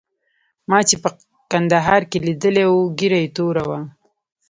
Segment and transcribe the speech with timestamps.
[0.69, 1.09] ما چې په
[1.51, 3.79] کندهار کې لیدلی وو ږیره یې توره وه.